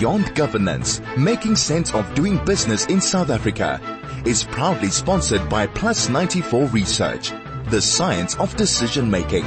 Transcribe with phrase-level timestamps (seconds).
[0.00, 3.78] Beyond Governance, Making Sense of Doing Business in South Africa
[4.24, 7.32] is proudly sponsored by Plus 94 Research,
[7.66, 9.44] the science of decision making.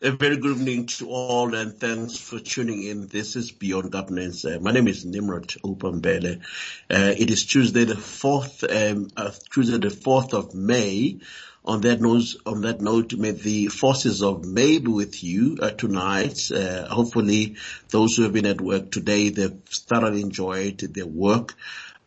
[0.00, 3.08] A very good evening to all and thanks for tuning in.
[3.08, 4.44] This is Beyond Governance.
[4.44, 6.38] Uh, my name is Nimrod Upambele.
[6.88, 8.62] Uh, it is Tuesday the 4th,
[8.92, 11.18] um, uh, Tuesday the 4th of May.
[11.70, 15.70] On that note, on that note, may the forces of May be with you uh,
[15.70, 16.50] tonight.
[16.50, 17.58] Uh, hopefully
[17.90, 21.54] those who have been at work today, they've thoroughly enjoyed their work.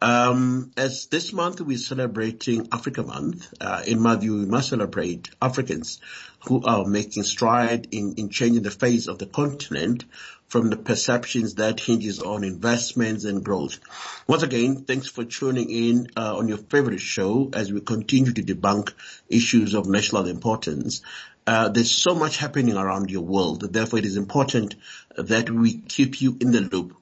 [0.02, 5.30] Um, as this month we're celebrating Africa Month, uh, in my view, we must celebrate
[5.42, 6.02] Africans
[6.42, 10.04] who are making stride in, in changing the face of the continent
[10.48, 13.80] from the perceptions that hinges on investments and growth.
[14.28, 18.44] Once again, thanks for tuning in uh, on your favorite show as we continue to
[18.44, 18.94] debunk
[19.30, 21.02] issues of national importance.
[21.46, 23.62] Uh, there's so much happening around your world.
[23.62, 24.76] Therefore, it is important
[25.18, 26.96] that we keep you in the loop.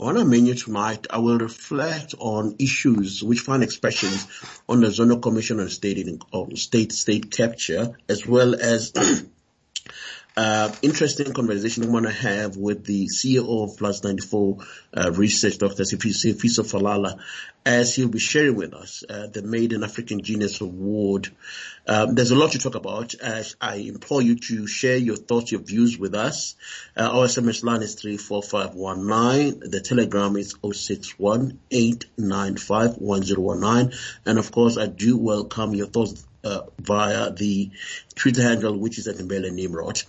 [0.00, 4.26] On our menu tonight, I will reflect on issues which find expressions
[4.68, 8.92] on the Zondo Commission on State, on state, state capture, as well as
[10.36, 14.58] uh, interesting conversation I want to have with the CEO of Plus 94
[14.92, 15.84] uh, Research, Dr.
[15.84, 17.20] Sifiso Falala,
[17.64, 21.28] as he'll be sharing with us uh, the Made in African Genius Award.
[21.86, 23.14] Um, there's a lot to talk about.
[23.14, 26.56] As I implore you to share your thoughts, your views with us.
[26.96, 29.70] Uh, our SMS line is 34519.
[29.70, 31.60] The telegram is 061
[34.26, 37.70] And of course, I do welcome your thoughts uh, via the
[38.14, 40.02] Twitter handle, which is at Mbele Nimrod.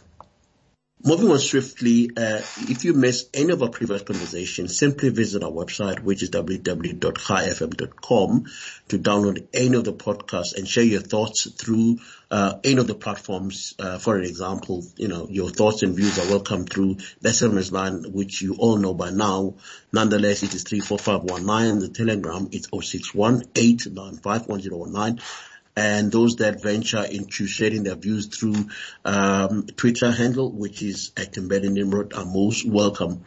[1.08, 5.52] Moving on swiftly, uh, if you missed any of our previous conversations, simply visit our
[5.52, 8.46] website, which is www.highfm.com
[8.88, 12.00] to download any of the podcasts and share your thoughts through
[12.32, 13.76] uh, any of the platforms.
[13.78, 18.12] Uh, for example, you know, your thoughts and views are welcome through the SMS line,
[18.12, 19.54] which you all know by now.
[19.94, 21.82] Nonetheless, it is 34519.
[21.82, 23.44] The telegram, is 061
[25.76, 28.70] and those that venture into sharing their views through
[29.04, 33.26] um, Twitter handle, which is at Mbele Nimrod, are most welcome.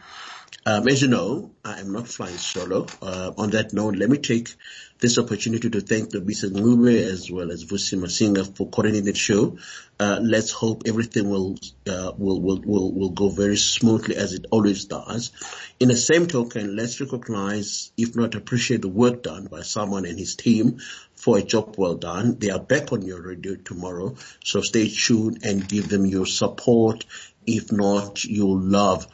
[0.65, 2.85] Um, as you know, I am not flying solo.
[3.01, 4.49] Uh, on that note, let me take
[4.99, 9.15] this opportunity to thank the Bisa Ngube as well as Vusi Masinga for coordinating the
[9.15, 9.57] show.
[9.99, 11.57] Uh, let's hope everything will,
[11.87, 15.31] uh, will, will, will, will go very smoothly as it always does.
[15.79, 20.19] In the same token, let's recognize, if not appreciate the work done by someone and
[20.19, 20.79] his team
[21.19, 22.39] for a job well done.
[22.39, 27.05] They are back on your radio tomorrow, so stay tuned and give them your support,
[27.45, 29.05] if not your love.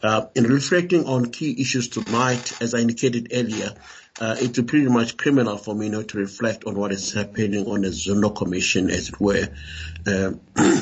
[0.00, 3.74] Uh, in reflecting on key issues tonight, as I indicated earlier,
[4.20, 7.80] uh, it's pretty much criminal for me not to reflect on what is happening on
[7.80, 9.48] the Zondo Commission, as it were.
[10.06, 10.32] Uh,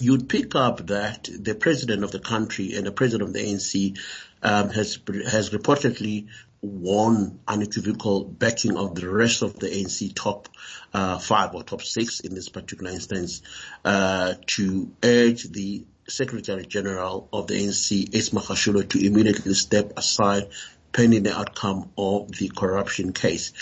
[0.00, 3.98] you'd pick up that the president of the country and the president of the ANC
[4.42, 4.98] um, has
[5.30, 6.26] has reportedly
[6.62, 10.48] won unequivocal backing of the rest of the ANC top
[10.94, 13.42] uh, five or top six in this particular instance
[13.84, 20.48] uh, to urge the Secretary General of the ANC, Ace Magashule, to immediately step aside
[20.92, 23.52] pending the outcome of the corruption case.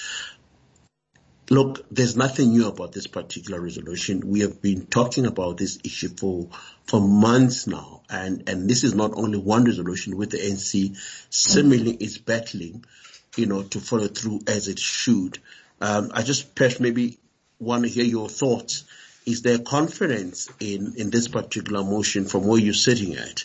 [1.52, 4.22] Look, there's nothing new about this particular resolution.
[4.24, 6.48] We have been talking about this issue for
[6.86, 10.96] for months now, and and this is not only one resolution with the ANC.
[11.28, 12.84] Similarly, is battling,
[13.36, 15.38] you know, to follow through as it should.
[15.80, 17.18] Um, I just perhaps maybe
[17.58, 18.84] want to hear your thoughts.
[19.26, 23.44] Is there confidence in in this particular motion from where you're sitting at?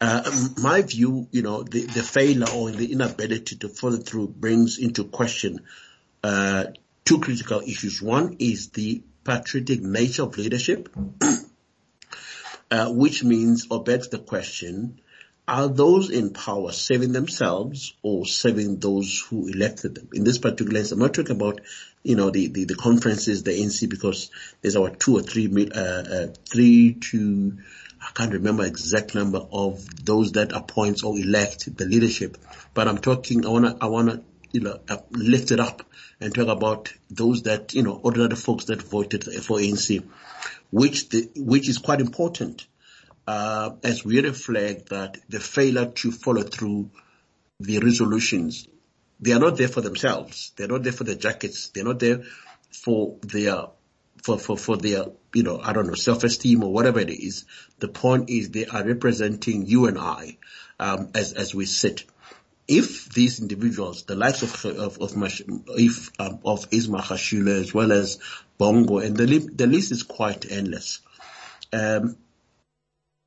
[0.00, 0.30] Uh,
[0.62, 5.04] my view, you know, the, the failure or the inability to follow through brings into
[5.04, 5.60] question
[6.22, 6.64] uh,
[7.08, 8.02] two critical issues.
[8.02, 10.94] One is the patriotic nature of leadership,
[12.70, 15.00] uh, which means or begs the question,
[15.46, 20.10] are those in power saving themselves or saving those who elected them?
[20.12, 21.62] In this particular instance, I'm not talking about,
[22.02, 24.30] you know, the, the, the conferences, the NC, because
[24.60, 27.56] there's our two or three, uh, uh, three to
[28.00, 32.38] I can't remember exact number of those that appoints or elect the leadership,
[32.72, 34.22] but I'm talking, I wanna, I wanna,
[34.52, 34.78] you know,
[35.10, 35.82] lift it up
[36.20, 40.04] and talk about those that, you know, ordinary folks that voted for ANC,
[40.70, 42.66] which the, which is quite important,
[43.26, 46.90] uh, as we reflect that the failure to follow through
[47.60, 48.66] the resolutions,
[49.20, 50.52] they are not there for themselves.
[50.56, 51.68] They're not there for their jackets.
[51.68, 52.22] They're not there
[52.70, 53.66] for their
[54.22, 55.04] for, for, for their,
[55.34, 57.44] you know, I don't know, self-esteem or whatever it is.
[57.78, 60.38] The point is they are representing you and I,
[60.80, 62.04] um, as, as we sit.
[62.68, 65.12] If these individuals, the likes of, of, of,
[65.68, 68.18] if, um, of as well as
[68.58, 69.24] Bongo, and the,
[69.54, 71.00] the list is quite endless.
[71.72, 72.16] Um,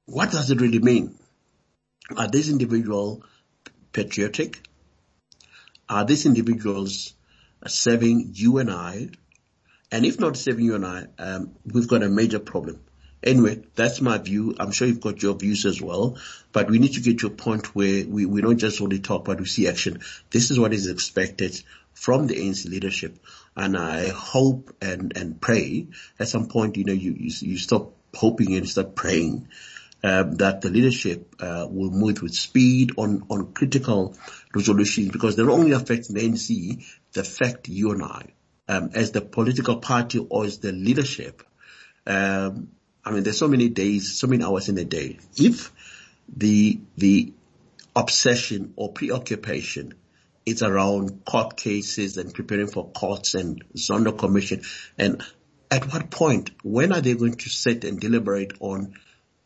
[0.05, 1.15] what does it really mean?
[2.15, 3.23] Are these individuals
[3.93, 4.61] patriotic?
[5.89, 7.13] Are these individuals
[7.65, 9.09] serving you and I?
[9.91, 12.81] And if not serving you and I, um, we've got a major problem.
[13.23, 14.55] Anyway, that's my view.
[14.59, 16.17] I'm sure you've got your views as well,
[16.51, 19.25] but we need to get to a point where we, we don't just only talk,
[19.25, 19.99] but we see action.
[20.31, 21.61] This is what is expected
[21.93, 23.19] from the ANC leadership.
[23.55, 25.87] And I hope and, and pray
[26.19, 29.47] at some point, you know, you, you, you stop hoping and start praying
[30.03, 34.15] um, that the leadership uh, will move with speed on, on critical
[34.55, 36.83] resolutions because they're only affecting the ANC,
[37.13, 38.25] they affect you and I.
[38.67, 41.43] Um, as the political party or as the leadership,
[42.07, 42.69] um,
[43.03, 45.19] I mean, there's so many days, so many hours in a day.
[45.37, 45.71] If
[46.35, 47.33] the, the
[47.95, 49.95] obsession or preoccupation
[50.45, 54.63] is around court cases and preparing for courts and Zondo commission
[54.97, 55.23] and
[55.71, 58.93] at what point, when are they going to sit and deliberate on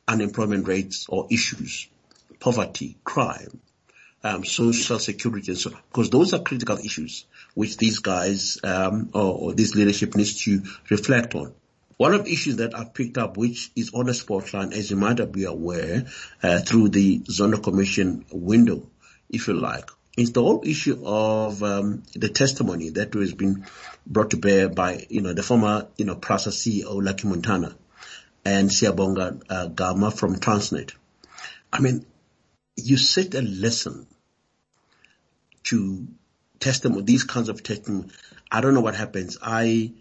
[0.08, 1.88] unemployment rates or issues,
[2.40, 3.62] poverty, crime,
[4.24, 9.38] um, social security, and so because those are critical issues which these guys um, or,
[9.38, 11.54] or, this leadership needs to reflect on.
[11.98, 14.98] One of the issues that I've picked up, which is on the spotlight, as you
[14.98, 16.06] might be aware,
[16.44, 18.90] uh, through the Zondo Commission window,
[19.30, 23.66] if you like, is the whole issue of um, the testimony that has been
[24.06, 27.76] brought to bear by, you know, the former, you know, PRASA CEO Lucky Montana
[28.44, 30.94] and Siyabonga uh, Gama from Transnet.
[31.72, 32.06] I mean,
[32.76, 34.08] you sit and listen
[35.64, 36.08] to
[36.60, 38.10] testimony, these kinds of testimony.
[38.52, 39.38] I don't know what happens.
[39.42, 39.94] I,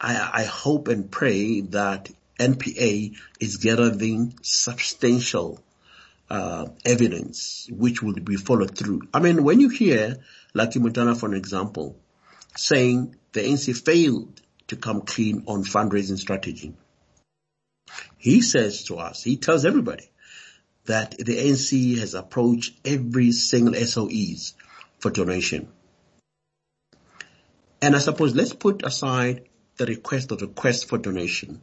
[0.00, 5.60] I, I hope and pray that NPA is gathering substantial
[6.30, 9.02] uh, evidence which will be followed through.
[9.12, 10.18] I mean, when you hear
[10.54, 11.96] Lucky Montana, for an example,
[12.56, 16.74] saying the ANC failed to come clean on fundraising strategy,
[18.18, 20.10] he says to us, he tells everybody
[20.84, 24.54] that the ANC has approached every single SOEs
[24.98, 25.68] for donation.
[27.80, 29.47] And I suppose let's put aside
[29.78, 31.60] the request or request for donation.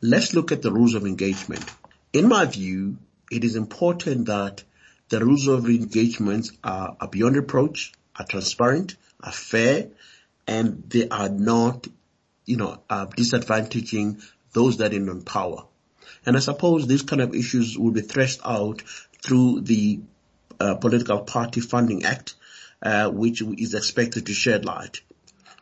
[0.00, 1.64] Let's look at the rules of engagement.
[2.12, 2.98] In my view,
[3.30, 4.64] it is important that
[5.08, 9.88] the rules of engagement are, are beyond reproach, are transparent, are fair,
[10.46, 11.86] and they are not,
[12.44, 14.22] you know, uh, disadvantaging
[14.52, 15.66] those that are in power.
[16.26, 18.82] And I suppose these kind of issues will be threshed out
[19.22, 20.00] through the
[20.58, 22.34] uh, Political Party Funding Act,
[22.82, 25.00] uh, which is expected to shed light.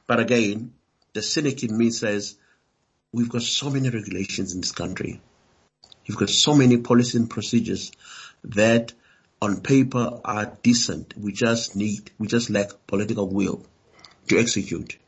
[0.07, 0.73] But again,
[1.13, 2.37] the cynic in me says,
[3.13, 5.21] we've got so many regulations in this country.
[6.05, 7.93] You've got so many policies and procedures
[8.45, 8.93] that
[9.43, 11.15] on paper are decent.
[11.17, 13.65] We just need, we just lack political will
[14.29, 14.99] to execute.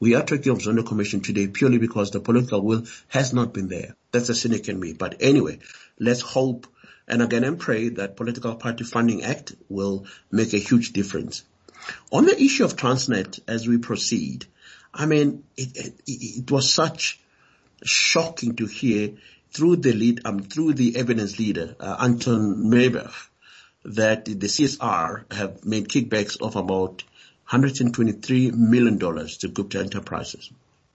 [0.00, 3.68] We are talking of Zondo Commission today purely because the political will has not been
[3.68, 3.96] there.
[4.12, 4.92] That's a cynic in me.
[4.92, 5.58] But anyway,
[5.98, 6.68] let's hope
[7.08, 11.42] and again and pray that Political Party Funding Act will make a huge difference.
[12.12, 14.46] On the issue of Transnet, as we proceed,
[14.92, 17.20] I mean, it, it, it was such
[17.84, 19.12] shocking to hear
[19.52, 23.14] through the lead, um, through the evidence leader, uh, Anton Myburgh,
[23.84, 27.04] that the CSR have made kickbacks of about
[27.50, 30.50] $123 million to Gupta Enterprises.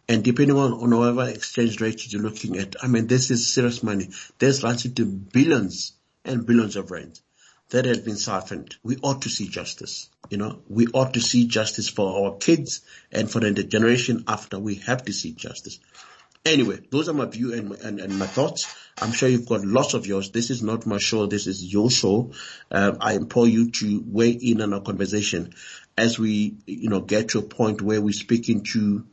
[0.07, 3.81] And depending on, on whatever exchange rate you're looking at, I mean, this is serious
[3.81, 4.09] money.
[4.37, 5.93] There's runs into billions
[6.25, 7.19] and billions of rand
[7.73, 8.75] that has been siphoned.
[8.83, 10.07] We ought to see justice.
[10.29, 14.59] You know, we ought to see justice for our kids and for the generation after.
[14.59, 15.79] We have to see justice.
[16.45, 18.71] Anyway, those are my view and, and, and, my thoughts.
[19.01, 20.29] I'm sure you've got lots of yours.
[20.29, 21.25] This is not my show.
[21.25, 22.33] This is your show.
[22.69, 25.55] Uh, I implore you to weigh in on our conversation
[25.97, 29.03] as we, you know, get to a point where we're speaking to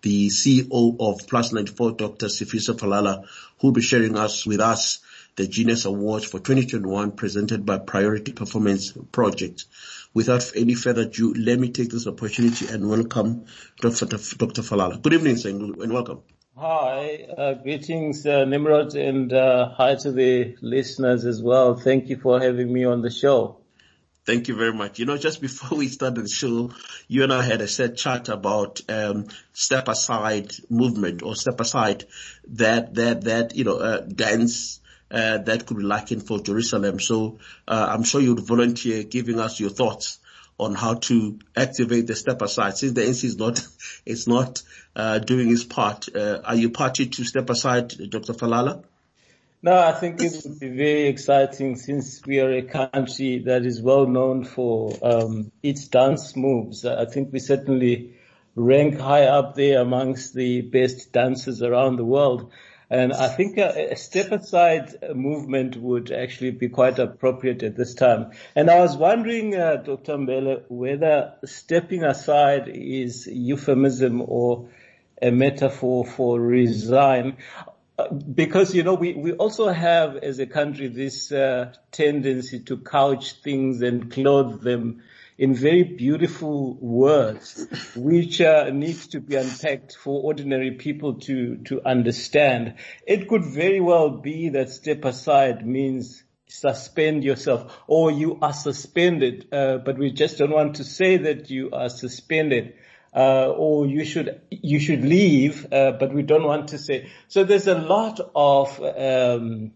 [0.00, 2.26] the CEO of Plus 94, Dr.
[2.26, 3.26] Sifiso Falala,
[3.60, 5.00] who will be sharing us with us
[5.38, 9.66] the Genius Awards for 2021 presented by Priority Performance Project.
[10.12, 13.46] Without any further ado, let me take this opportunity and welcome
[13.80, 14.06] Dr.
[14.06, 14.62] Dr.
[14.62, 15.00] Falala.
[15.00, 16.22] Good evening, sir, and welcome.
[16.56, 21.76] Hi, uh, greetings, uh, Nimrod, and uh, hi to the listeners as well.
[21.76, 23.58] Thank you for having me on the show.
[24.26, 24.98] Thank you very much.
[24.98, 26.72] You know, just before we started the show,
[27.06, 32.06] you and I had a set chat about um, step aside movement or step aside
[32.48, 34.80] that that that you know uh, dance
[35.10, 37.00] uh, that could be lacking for Jerusalema.
[37.00, 40.18] So uh, I'm sure you'd volunteer giving us your thoughts
[40.58, 42.76] on how to activate the step aside.
[42.76, 43.66] Since the ANC is not,
[44.06, 44.62] it's not
[44.96, 48.34] uh, doing its part, uh, are you party to step aside, Dr.
[48.34, 48.82] Falala?
[49.60, 53.82] No, I think it would be very exciting since we are a country that is
[53.82, 56.84] well known for um, its dance moves.
[56.84, 58.14] I think we certainly
[58.54, 62.52] rank high up there amongst the best dancers around the world.
[62.90, 67.94] And I think a, a, step aside movement would actually be quite appropriate at this
[67.94, 68.30] time.
[68.56, 70.16] And I was wondering, uh, Dr.
[70.16, 74.68] Mbele, whether stepping aside is euphemism or
[75.20, 77.36] a metaphor for resign.
[78.34, 83.32] Because, you know, we, we also have as a country this uh, tendency to couch
[83.42, 85.02] things and clothe them
[85.38, 87.64] in very beautiful words,
[87.94, 92.74] which uh, needs to be unpacked for ordinary people to, to understand.
[93.06, 99.46] It could very well be that step aside means suspend yourself or you are suspended,
[99.52, 102.74] uh, but we just don't want to say that you are suspended.
[103.14, 107.10] Uh, or you should you should leave, uh, but we don't want to say.
[107.26, 109.72] So there's a lot of um,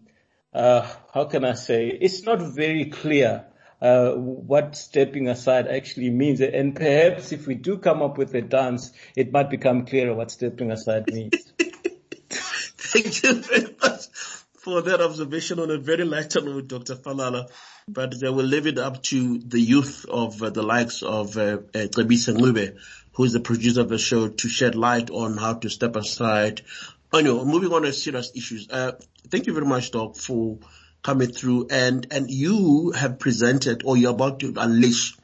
[0.53, 1.87] uh, how can I say?
[1.87, 3.47] It's not very clear
[3.83, 6.39] uh, what stepping aside actually means.
[6.39, 10.31] And perhaps if we do come up with a dance, it might become clearer what
[10.31, 11.51] stepping aside means.
[12.29, 14.05] Thank you very much
[14.63, 16.95] for that observation on a very lighter note, Dr.
[16.95, 17.49] Falala.
[17.85, 21.57] But I will leave it up to the youth of uh, the likes of uh,
[21.75, 21.87] uh,
[23.15, 26.61] who is the producer of the show, to shed light on how to step aside.
[27.13, 28.69] Anyway, moving on to serious issues.
[28.69, 28.93] Uh,
[29.27, 30.57] thank you very much, Doc, for
[31.03, 35.15] coming through and, and you have presented or you're about to unleash,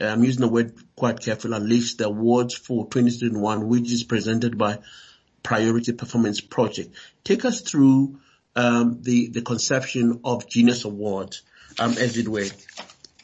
[0.00, 4.78] I'm using the word quite carefully, unleash the awards for 2021, which is presented by
[5.42, 6.94] Priority Performance Project.
[7.24, 8.18] Take us through,
[8.54, 11.36] um, the, the conception of Genius Award,
[11.78, 12.46] um, as it were.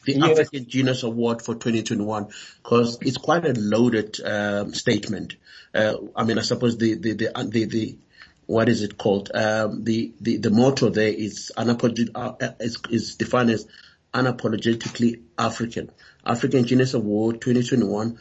[0.05, 0.39] The yes.
[0.39, 2.29] African Genius Award for 2021,
[2.63, 5.37] because it's quite a loaded um, statement.
[5.75, 7.99] Uh, I mean, I suppose the the the the, the
[8.47, 9.31] what is it called?
[9.35, 13.67] Um, the, the, the motto there is, unapolog- uh, is, is defined as
[14.13, 15.91] unapologetically African.
[16.25, 18.19] African Genius Award 2021,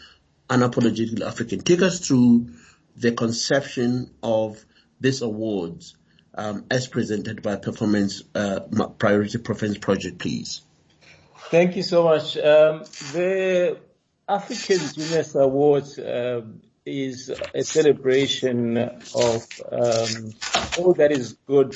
[0.49, 1.61] unapologetically African.
[1.61, 2.49] Take us through
[2.95, 4.63] the conception of
[4.99, 5.95] this awards
[6.35, 8.61] um, as presented by Performance uh,
[8.97, 10.61] Priority Performance Project, please.
[11.49, 12.37] Thank you so much.
[12.37, 13.77] Um, the
[14.27, 20.33] African Genius Awards um, is a celebration of um,
[20.77, 21.75] all that is good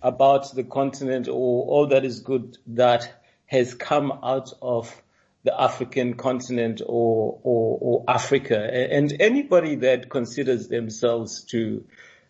[0.00, 1.32] about the continent or
[1.66, 5.02] all that is good that has come out of
[5.42, 8.58] the African continent or, or, or Africa.
[8.58, 11.84] And anybody that considers themselves to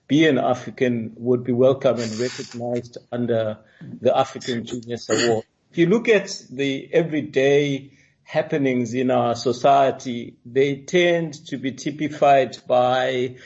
[0.07, 5.45] be an African would be welcome and recognized under the African Genius Award.
[5.71, 7.93] If you look at the everyday
[8.29, 13.37] happenings in our society, they tend to be typified by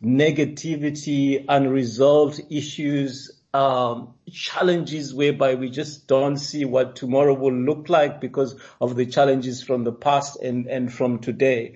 [0.00, 8.20] negativity, unresolved issues, um, challenges whereby we just don't see what tomorrow will look like
[8.20, 11.74] because of the challenges from the past and, and from today.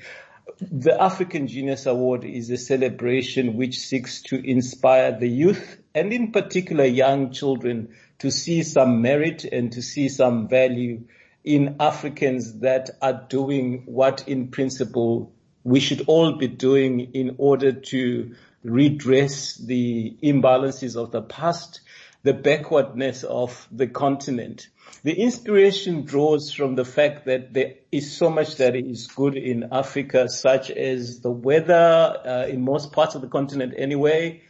[0.61, 6.31] The African Genius Award is a celebration which seeks to inspire the youth and in
[6.31, 11.03] particular young children to see some merit and to see some value
[11.45, 15.33] in Africans that are doing what in principle
[15.65, 18.35] we should all be doing in order to
[18.65, 21.81] redress the imbalances of the past,
[22.23, 24.69] the backwardness of the continent.
[25.03, 29.69] The inspiration draws from the fact that there is so much that is good in
[29.73, 34.43] Africa, such as the weather uh, in most parts of the continent anyway,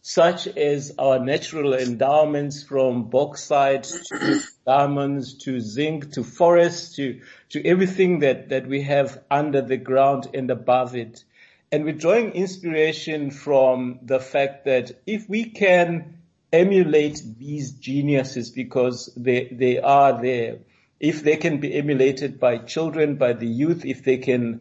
[0.00, 7.66] such as our natural endowments from bauxite to diamonds to zinc to forests to, to
[7.66, 11.24] everything that, that we have under the ground and above it.
[11.70, 16.18] And we're drawing inspiration from the fact that if we can
[16.52, 20.58] emulate these geniuses because they, they are there,
[21.00, 24.60] if they can be emulated by children, by the youth, if they can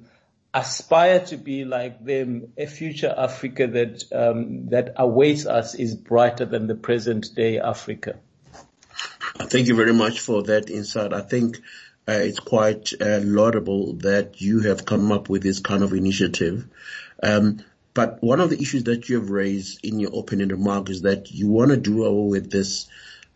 [0.54, 6.46] aspire to be like them, a future Africa that um, that awaits us is brighter
[6.46, 8.20] than the present day Africa.
[9.36, 11.14] Thank you very much for that insight.
[11.14, 11.58] I think
[12.08, 16.68] uh, it's quite uh, laudable that you have come up with this kind of initiative.
[17.24, 21.02] Um, but one of the issues that you have raised in your opening remark is
[21.02, 22.88] that you want to do away with this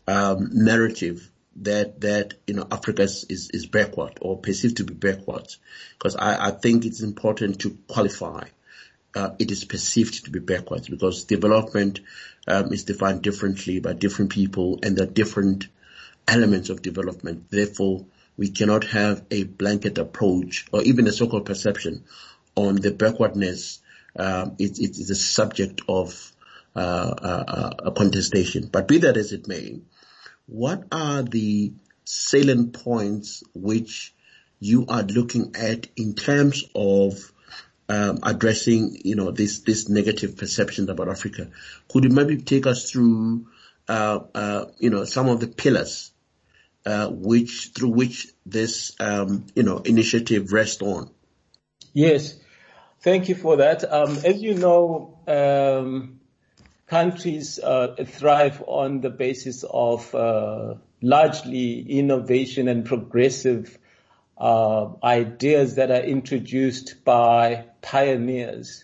[0.08, 4.94] um, narrative that that you know Africa is, is, is backward or perceived to be
[4.94, 5.48] backward,
[5.98, 8.48] because I, I think it's important to qualify
[9.16, 12.02] uh, it is perceived to be backwards because development
[12.48, 15.68] um, is defined differently by different people and there are different
[16.27, 17.50] elements of development.
[17.50, 18.05] Therefore,
[18.38, 22.03] we cannot have a blanket approach or even a so-called perception
[22.55, 23.79] on the backwardness.
[24.17, 26.32] Um, it, it is a subject of
[26.75, 28.67] uh, uh, a contestation.
[28.72, 29.79] But be that as it may,
[30.48, 31.74] what are the
[32.05, 34.13] salient points which
[34.60, 37.32] you are looking at in terms of
[37.89, 41.50] um, addressing, you know, this this negative perception about Africa.
[41.88, 43.48] Could you maybe take us through,
[43.88, 46.12] uh, uh, you know, some of the pillars
[46.86, 51.10] uh, which through which this, um, you know, initiative rests on?
[51.94, 52.38] Yes,
[53.01, 53.92] thank you for that.
[53.92, 56.20] Um, as you know, um,
[56.88, 63.77] countries uh, thrive on the basis of uh, largely innovation and progressive
[64.38, 68.84] uh, ideas that are introduced by pioneers.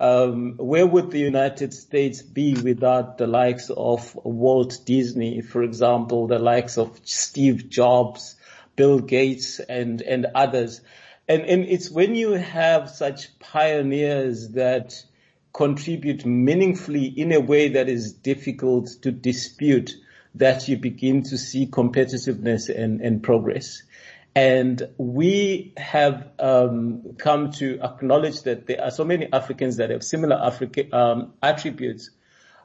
[0.00, 6.26] Um, where would the United States be without the likes of Walt Disney, for example,
[6.26, 8.36] the likes of Steve Jobs,
[8.76, 10.80] Bill Gates, and and others?
[11.28, 15.04] And and it's when you have such pioneers that
[15.52, 19.94] contribute meaningfully in a way that is difficult to dispute
[20.34, 23.82] that you begin to see competitiveness and, and progress.
[24.34, 30.02] And we have um, come to acknowledge that there are so many Africans that have
[30.02, 32.10] similar Africa, um, attributes,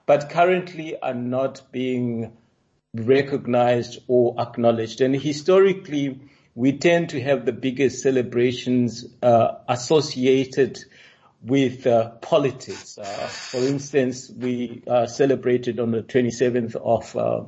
[0.08, 2.36] but currently are not being
[2.96, 5.02] recognized or acknowledged.
[5.02, 6.20] And historically,
[6.56, 10.80] we tend to have the biggest celebrations uh, associated
[11.42, 12.98] with uh, politics.
[12.98, 17.44] Uh, for instance, we uh, celebrated on the 27th of uh,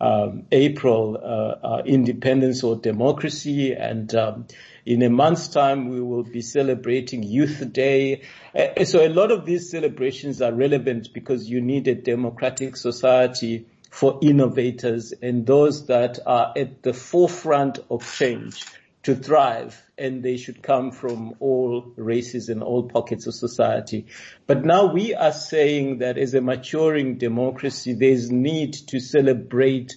[0.00, 4.46] um, April uh, independence or democracy, and um,
[4.86, 8.22] in a month's time we will be celebrating Youth Day.
[8.54, 13.66] Uh, so a lot of these celebrations are relevant because you need a democratic society
[13.90, 18.64] for innovators and those that are at the forefront of change
[19.02, 24.06] to thrive and they should come from all races and all pockets of society.
[24.46, 29.96] But now we are saying that as a maturing democracy, there's need to celebrate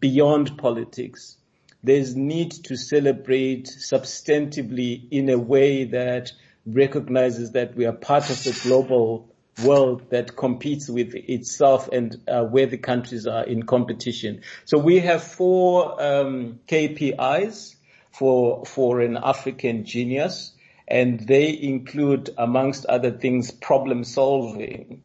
[0.00, 1.36] beyond politics.
[1.82, 6.32] There's need to celebrate substantively in a way that
[6.64, 9.28] recognizes that we are part of the global
[9.62, 14.40] world that competes with itself and uh, where the countries are in competition.
[14.64, 17.73] So we have four um, KPIs
[18.14, 20.52] for, for an African genius
[20.86, 25.02] and they include amongst other things problem solving.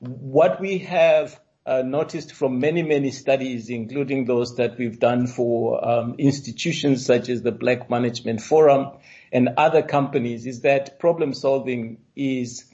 [0.00, 5.82] What we have uh, noticed from many, many studies, including those that we've done for
[5.86, 8.98] um, institutions such as the Black Management Forum
[9.32, 12.64] and other companies, is that problem solving is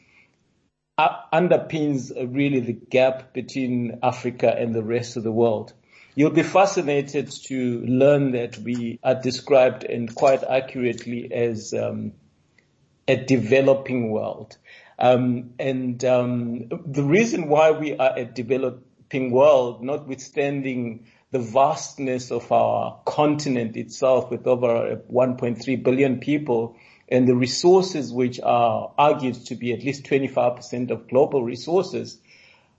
[0.99, 5.73] uh, underpins really the gap between Africa and the rest of the world.
[6.15, 12.13] You'll be fascinated to learn that we are described and quite accurately as um,
[13.07, 14.57] a developing world.
[14.99, 22.51] Um, and um, the reason why we are a developing world, notwithstanding the vastness of
[22.51, 26.77] our continent itself with over 1.3 billion people
[27.09, 32.19] and the resources which are argued to be at least 25% of global resources,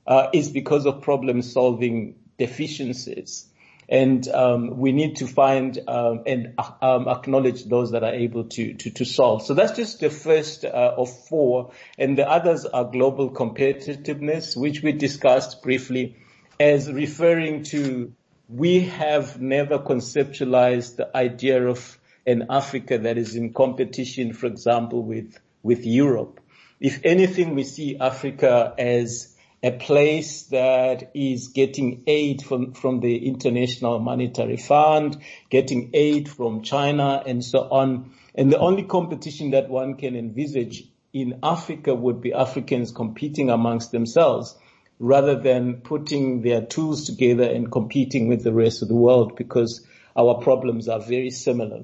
[0.08, 3.46] uh, is because of problem solving deficiencies.
[3.88, 8.74] And um, we need to find um, and um, acknowledge those that are able to,
[8.74, 9.44] to, to solve.
[9.44, 14.82] So that's just the first uh, of four, and the others are global competitiveness, which
[14.82, 16.16] we discussed briefly,
[16.58, 18.14] as referring to
[18.48, 25.04] we have never conceptualized the idea of an Africa that is in competition, for example,
[25.04, 26.40] with with Europe.
[26.80, 29.31] If anything, we see Africa as
[29.64, 35.18] a place that is getting aid from, from the International Monetary Fund,
[35.50, 38.12] getting aid from China and so on.
[38.34, 43.92] And the only competition that one can envisage in Africa would be Africans competing amongst
[43.92, 44.58] themselves
[44.98, 49.86] rather than putting their tools together and competing with the rest of the world because
[50.16, 51.84] our problems are very similar.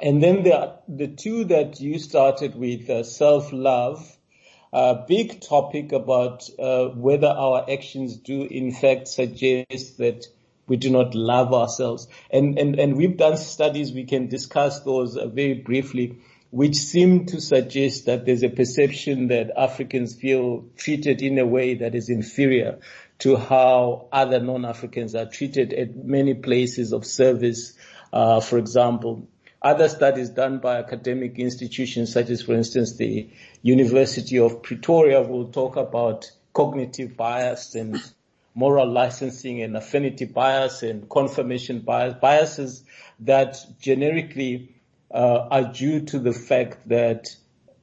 [0.00, 4.16] And then there are the two that you started with, uh, self-love
[4.76, 10.26] a big topic about uh, whether our actions do in fact suggest that
[10.66, 12.08] we do not love ourselves.
[12.30, 16.18] And, and, and we've done studies, we can discuss those uh, very briefly,
[16.50, 21.76] which seem to suggest that there's a perception that Africans feel treated in a way
[21.76, 22.80] that is inferior
[23.20, 27.72] to how other non-Africans are treated at many places of service.
[28.12, 29.26] Uh, for example,
[29.66, 33.28] other studies done by academic institutions such as, for instance, the
[33.62, 38.00] University of Pretoria will talk about cognitive bias and
[38.54, 42.84] moral licensing and affinity bias and confirmation bias, biases
[43.18, 44.72] that generically
[45.10, 47.26] uh, are due to the fact that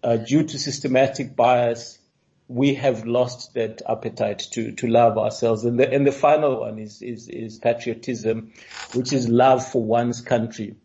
[0.03, 1.99] uh, due to systematic bias,
[2.47, 5.65] we have lost that appetite to, to love ourselves.
[5.65, 8.53] And the, and the final one is, is, is patriotism,
[8.93, 10.75] which is love for one's country.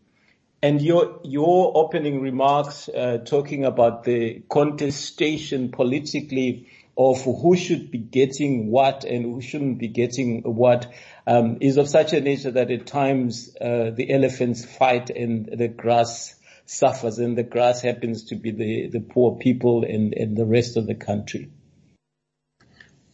[0.61, 6.67] And your your opening remarks, uh, talking about the contestation politically
[6.97, 10.91] of who should be getting what and who shouldn't be getting what,
[11.25, 15.69] um, is of such a nature that at times uh, the elephants fight and the
[15.69, 20.45] grass suffers, and the grass happens to be the the poor people and and the
[20.45, 21.49] rest of the country.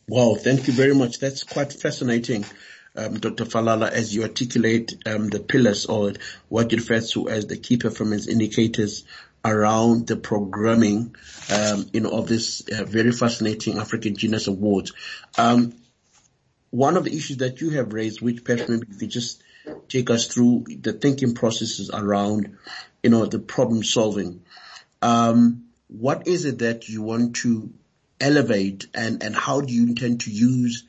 [0.07, 1.19] Wow, thank you very much.
[1.19, 2.43] That's quite fascinating
[2.95, 3.45] um, Dr.
[3.45, 6.13] Falala, as you articulate um, the pillars or
[6.49, 9.03] what you refer to as the key performance indicators
[9.43, 11.15] around the programming,
[11.53, 14.91] um, you know, of this uh, very fascinating African Genius Award.
[15.37, 15.73] Um,
[16.71, 19.41] one of the issues that you have raised, which perhaps maybe you could just
[19.87, 22.57] take us through the thinking processes around,
[23.03, 24.41] you know, the problem solving.
[25.01, 27.71] Um, what is it that you want to
[28.19, 30.85] elevate and, and how do you intend to use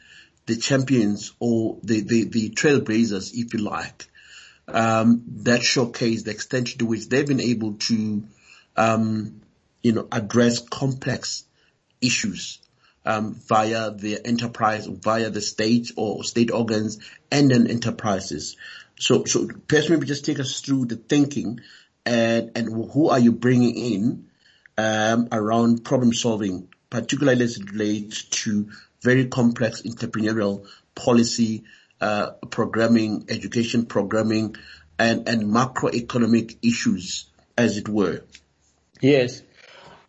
[0.47, 4.07] the champions or the, the, the trailblazers, if you like,
[4.69, 8.25] um, that showcase the extent to which they've been able to,
[8.77, 9.41] um,
[9.83, 11.45] you know, address complex
[12.01, 12.59] issues
[13.05, 16.99] um, via the enterprise, via the state or state organs
[17.31, 18.57] and then enterprises.
[18.99, 21.61] So, so perhaps maybe just take us through the thinking
[22.05, 24.27] and, and who are you bringing in,
[24.79, 28.71] um, around problem solving, particularly as it relates to
[29.07, 30.67] very complex entrepreneurial
[30.97, 31.63] policy,
[32.01, 34.57] uh, programming, education programming,
[34.99, 38.25] and, and macroeconomic issues, as it were.
[39.01, 39.43] Yes.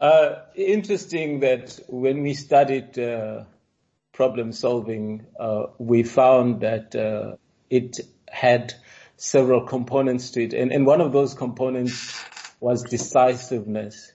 [0.01, 3.43] Uh, interesting that when we studied uh,
[4.13, 7.35] problem solving, uh, we found that uh,
[7.69, 8.73] it had
[9.15, 10.53] several components to it.
[10.53, 12.23] And, and one of those components
[12.59, 14.11] was decisiveness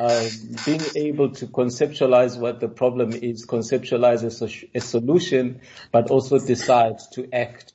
[0.00, 0.28] uh,
[0.64, 4.28] being able to conceptualize what the problem is, conceptualize a,
[4.74, 5.60] a solution,
[5.92, 7.74] but also decide to act.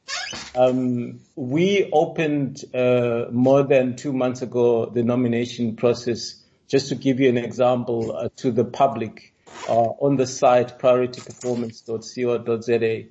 [0.55, 6.41] Um, we opened uh, more than two months ago the nomination process.
[6.67, 9.31] Just to give you an example, uh, to the public
[9.69, 13.03] uh, on the site priorityperformance.co.za,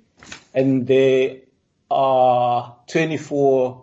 [0.54, 1.36] and there
[1.88, 3.78] are 24 uh,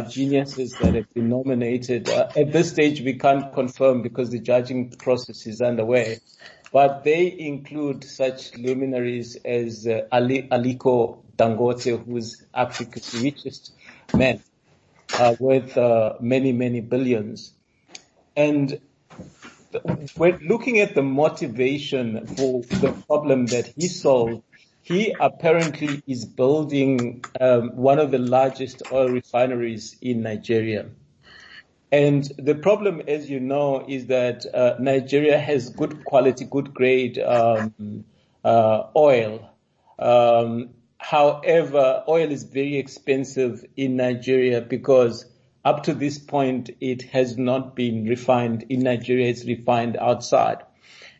[0.00, 2.08] geniuses that have been nominated.
[2.08, 6.18] Uh, at this stage, we can't confirm because the judging process is underway,
[6.72, 13.72] but they include such luminaries as uh, Ali, Aliko Dangote, who's Africa's richest
[14.12, 14.42] man,
[15.18, 17.52] uh, with uh, many, many billions.
[18.34, 18.80] And
[20.16, 24.42] we're looking at the motivation for the problem that he solved
[24.86, 30.86] he apparently is building um, one of the largest oil refineries in Nigeria.
[31.90, 37.18] And the problem, as you know, is that uh, Nigeria has good quality, good grade
[37.18, 38.04] um,
[38.44, 39.50] uh, oil.
[39.98, 45.26] Um, however, oil is very expensive in Nigeria because
[45.64, 49.30] up to this point, it has not been refined in Nigeria.
[49.30, 50.58] It's refined outside.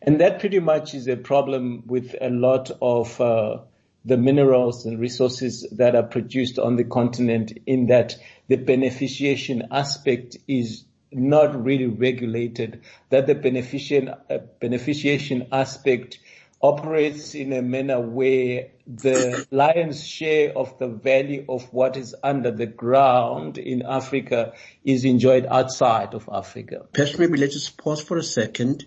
[0.01, 3.59] And that pretty much is a problem with a lot of uh,
[4.05, 8.15] the minerals and resources that are produced on the continent in that
[8.47, 16.19] the beneficiation aspect is not really regulated, that the beneficiation, uh, beneficiation aspect
[16.61, 22.51] operates in a manner where the lion's share of the value of what is under
[22.51, 26.85] the ground in Africa is enjoyed outside of Africa.
[26.93, 28.85] Perhaps maybe let's just pause for a second.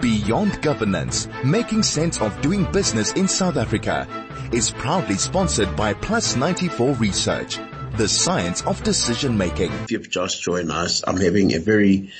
[0.00, 4.08] Beyond Governance, making sense of doing business in South Africa
[4.50, 7.58] is proudly sponsored by Plus 94 Research,
[7.98, 9.70] the science of decision making.
[9.70, 12.12] If you've just joined us, I'm having a very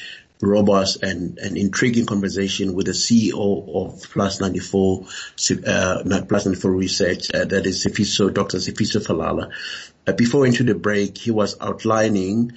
[0.42, 3.34] robust and, and intriguing conversation with the CEO
[3.74, 5.06] of Plus 94,
[5.66, 8.58] uh, Plus 94 Research, uh, that is Sifiso, Dr.
[8.58, 9.50] Sifiso Falala.
[10.06, 12.52] Uh, before into the break, he was outlining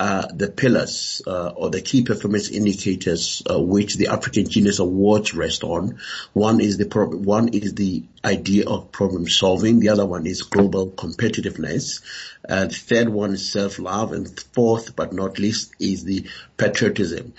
[0.00, 5.34] uh, the pillars uh, or the key performance indicators uh, which the African Genius Awards
[5.34, 5.98] rest on.
[6.32, 9.80] One is the pro- one is the idea of problem solving.
[9.80, 12.00] The other one is global competitiveness.
[12.48, 17.34] The third one is self-love, and fourth but not least is the patriotism.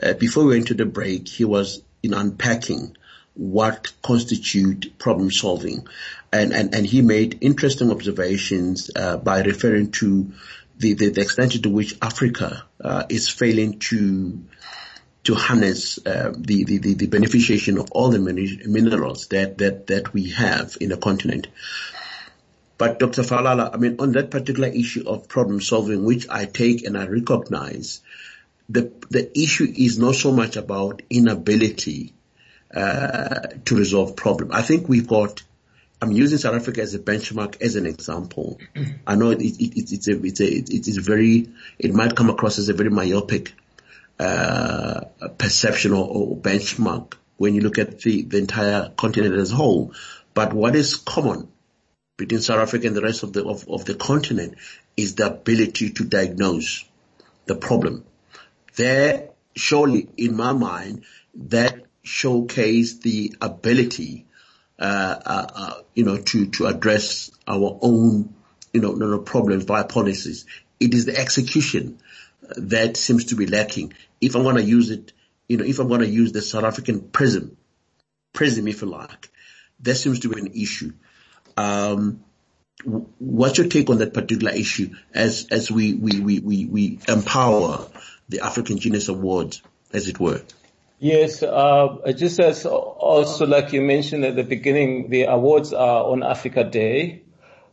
[0.00, 2.96] Uh, before we went to the break, he was in unpacking
[3.34, 5.86] what constitute problem solving,
[6.32, 10.32] and and and he made interesting observations uh, by referring to
[10.78, 14.42] the, the, the extent to which Africa uh, is failing to
[15.24, 20.28] to harness uh, the, the, the, beneficiation of all the minerals that, that, that we
[20.30, 21.46] have in the continent.
[22.76, 23.22] But Dr.
[23.22, 27.06] Falala, I mean, on that particular issue of problem solving, which I take and I
[27.06, 28.02] recognize,
[28.68, 32.12] the, the issue is not so much about inability
[32.74, 34.50] uh, to resolve problem.
[34.52, 35.42] I think we've got
[36.04, 38.58] I'm using South Africa as a benchmark as an example.
[39.06, 42.28] I know it, it, it, it's a, it's a, it is very, it might come
[42.28, 43.54] across as a very myopic,
[44.18, 45.00] uh,
[45.38, 49.94] perception or, or, benchmark when you look at the, the entire continent as a whole.
[50.34, 51.48] But what is common
[52.18, 54.56] between South Africa and the rest of the, of, of the continent
[54.98, 56.84] is the ability to diagnose
[57.46, 58.04] the problem.
[58.76, 64.26] There, surely in my mind, that showcase the ability,
[64.76, 68.34] Uh, uh, uh, you know, to, to address our own,
[68.72, 70.46] you know, no, no problems via policies.
[70.80, 72.00] It is the execution
[72.56, 73.94] that seems to be lacking.
[74.20, 75.12] If I'm going to use it,
[75.48, 77.56] you know, if I'm going to use the South African prism,
[78.32, 79.30] prism, if you like,
[79.78, 80.92] there seems to be an issue.
[81.56, 82.24] Um,
[82.84, 87.86] what's your take on that particular issue as, as we, we, we, we, we empower
[88.28, 90.42] the African Genius Awards, as it were?
[90.98, 96.22] Yes, uh, just as also like you mentioned at the beginning, the awards are on
[96.22, 97.22] Africa Day,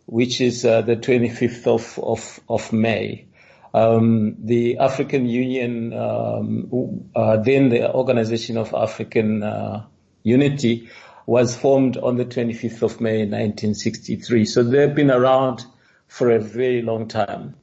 [0.06, 3.28] which is uh, the 25th of, of, of May.
[3.74, 9.86] Um, the African Union, um, uh, then the Organization of African uh,
[10.24, 10.90] Unity,
[11.26, 14.46] was formed on the 25th of May 1963.
[14.46, 15.66] So they've been around
[16.08, 17.56] for a very long time.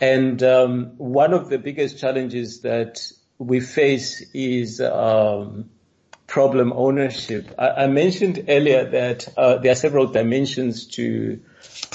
[0.00, 5.70] And um, one of the biggest challenges that we face is um,
[6.26, 7.54] problem ownership.
[7.58, 11.40] I, I, mentioned earlier that uh, there are several dimensions to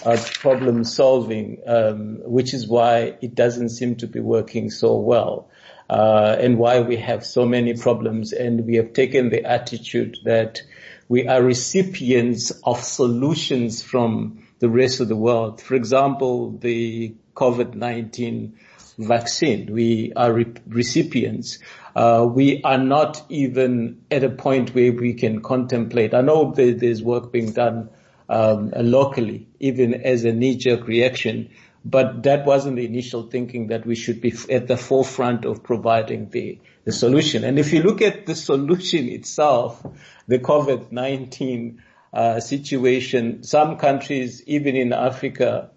[0.05, 5.49] uh, problem solving, um, which is why it doesn't seem to be working so well.
[5.89, 10.61] Uh, and why we have so many problems and we have taken the attitude that
[11.09, 15.61] we are recipients of solutions from the rest of the world.
[15.61, 18.53] For example, the COVID-19
[18.97, 19.73] vaccine.
[19.73, 21.59] We are re- recipients.
[21.95, 26.13] Uh, we are not even at a point where we can contemplate.
[26.13, 27.89] I know there's work being done
[28.29, 31.49] um, locally, even as a knee-jerk reaction,
[31.83, 36.29] but that wasn't the initial thinking that we should be at the forefront of providing
[36.29, 37.43] the, the solution.
[37.43, 39.85] And if you look at the solution itself,
[40.27, 41.77] the COVID-19
[42.13, 45.71] uh, situation, some countries, even in Africa,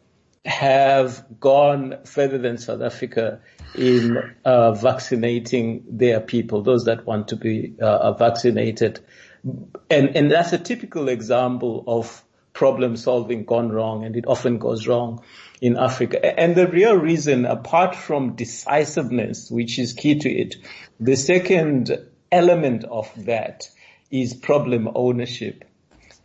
[0.45, 3.41] have gone further than South Africa
[3.75, 9.01] in uh, vaccinating their people, those that want to be uh, vaccinated.
[9.91, 14.87] And, and that's a typical example of problem solving gone wrong, and it often goes
[14.87, 15.23] wrong
[15.61, 16.39] in Africa.
[16.39, 20.57] And the real reason, apart from decisiveness, which is key to it,
[21.01, 21.99] the second
[22.31, 23.69] element of that
[24.11, 25.65] is problem ownership.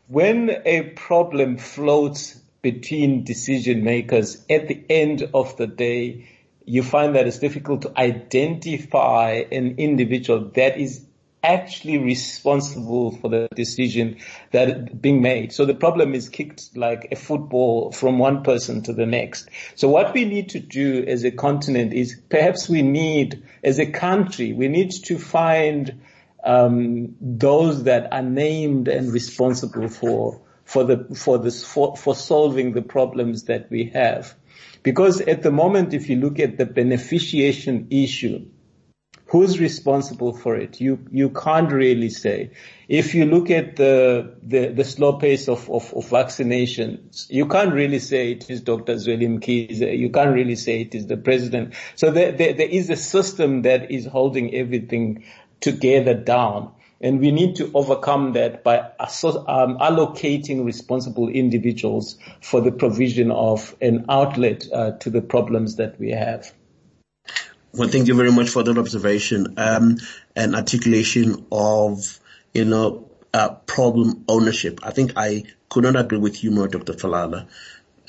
[0.07, 6.27] When a problem floats between decision makers at the end of the day,
[6.65, 11.05] you find that it's difficult to identify an individual that is
[11.41, 14.17] actually responsible for the decision
[14.51, 15.53] that being made.
[15.53, 19.49] So the problem is kicked like a football from one person to the next.
[19.75, 23.89] So what we need to do as a continent is perhaps we need, as a
[23.89, 26.01] country, we need to find
[26.43, 32.73] um, those that are named and responsible for for the for this for, for solving
[32.73, 34.35] the problems that we have.
[34.83, 38.45] Because at the moment, if you look at the beneficiation issue,
[39.25, 40.79] who's responsible for it?
[40.79, 42.51] You you can't really say.
[42.87, 47.73] If you look at the the, the slow pace of, of, of vaccinations, you can't
[47.73, 48.93] really say it is Dr.
[48.93, 49.97] Zweli Mkhize.
[49.97, 51.73] You can't really say it is the president.
[51.95, 55.25] So there, there, there is a system that is holding everything
[55.61, 56.73] together down.
[57.01, 63.75] And we need to overcome that by um, allocating responsible individuals for the provision of
[63.81, 66.51] an outlet uh, to the problems that we have.
[67.73, 69.97] Well, thank you very much for that observation um,
[70.35, 72.19] and articulation of,
[72.53, 74.79] you know, uh, problem ownership.
[74.83, 76.93] I think I could not agree with you more, Dr.
[76.93, 77.47] Falala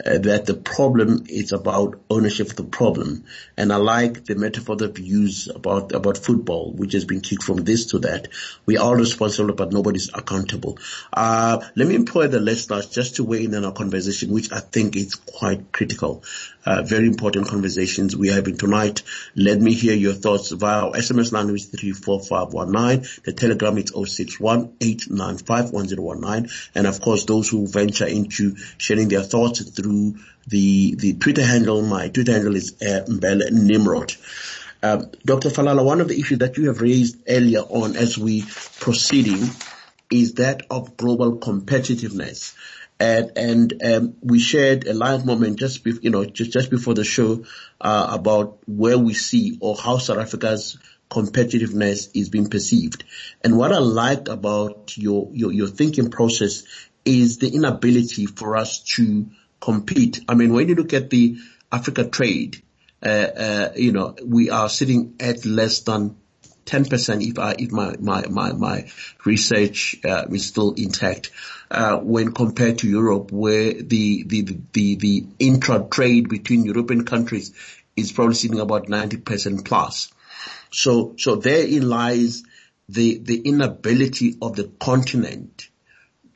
[0.04, 3.24] uh, that the problem is about ownership of the problem.
[3.56, 7.42] And I like the metaphor that we use about, about football, which has been kicked
[7.42, 8.28] from this to that.
[8.66, 10.78] We are responsible, but nobody's accountable.
[11.12, 14.60] Uh, let me employ the listeners just to weigh in on our conversation, which I
[14.60, 16.22] think is quite critical.
[16.64, 19.02] Uh, very important conversations we are having tonight.
[19.34, 23.22] Let me hear your thoughts via SMS line is 34519.
[23.24, 24.76] The telegram is 061
[26.74, 29.89] And of course, those who venture into sharing their thoughts through
[30.46, 34.14] the, the Twitter handle, my Twitter handle is uh, Mbele Nimrod.
[34.83, 35.50] Um, Dr.
[35.50, 38.42] Falala, one of the issues that you have raised earlier on as we
[38.81, 39.48] proceeding
[40.11, 42.55] is that of global competitiveness
[43.00, 47.05] and and um, we shared a live moment just you know just just before the
[47.05, 47.44] show
[47.81, 50.79] uh, about where we see or how South Africa's
[51.11, 53.05] competitiveness is being perceived.
[53.42, 56.62] And what I like about your your, your thinking process
[57.05, 59.26] is the inability for us to
[59.60, 60.20] compete.
[60.28, 61.38] I mean, when you look at the
[61.70, 62.62] Africa trade,
[63.04, 66.16] uh, uh, you know, we are sitting at less than
[66.66, 68.90] 10% if I, if my, my, my, my
[69.24, 71.30] research, uh, is still intact,
[71.70, 77.52] uh, when compared to Europe where the, the, the, the intra trade between European countries
[77.96, 80.12] is probably sitting about 90% plus.
[80.70, 82.44] So, so therein lies
[82.88, 85.68] the, the inability of the continent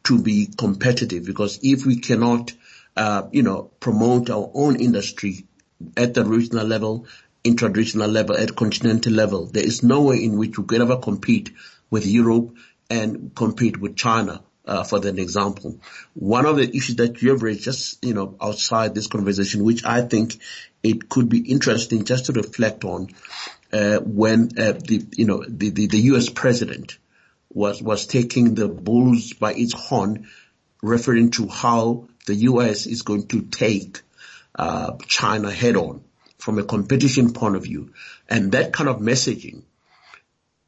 [0.05, 2.53] to be competitive because if we cannot,
[2.97, 5.47] uh, you know, promote our own industry
[5.97, 7.07] at the regional level,
[7.43, 11.53] intra-regional level, at continental level, there is no way in which we could ever compete
[11.91, 12.55] with Europe
[12.91, 14.43] and compete with China.
[14.67, 15.79] Uh, for an example,
[16.15, 19.85] one of the issues that you have raised just, you know, outside this conversation, which
[19.85, 20.39] I think
[20.83, 23.09] it could be interesting just to reflect on,
[23.75, 26.31] uh, when, uh, the, you know, the, the, the U.S.
[26.31, 26.97] president
[27.53, 30.29] was, was taking the bulls by its horn,
[30.83, 32.87] referring to how the U.S.
[32.87, 34.03] is going to take,
[34.55, 36.05] uh, China head on
[36.39, 37.93] from a competition point of view.
[38.29, 39.63] And that kind of messaging,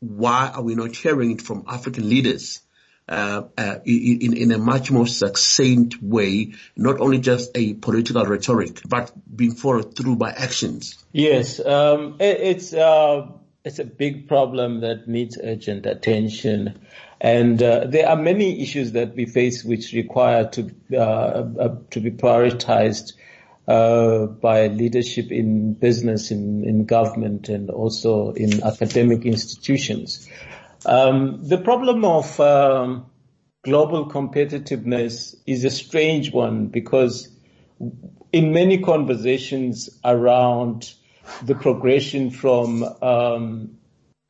[0.01, 2.61] why are we not hearing it from African leaders?
[3.09, 8.81] Uh, uh, in, in a much more succinct way, not only just a political rhetoric,
[8.85, 11.05] but being followed through by actions.
[11.13, 13.29] Yes, um, it, it's uh,
[13.65, 16.81] it's a big problem that needs urgent attention.
[17.21, 22.01] And uh, there are many issues that we face which require to uh, uh, to
[22.01, 23.13] be prioritized
[23.67, 30.29] uh, by leadership in business, in, in government, and also in academic institutions.
[30.85, 33.07] Um, the problem of um,
[33.65, 37.29] global competitiveness is a strange one because
[38.33, 40.93] in many conversations around
[41.43, 43.79] the progression from um,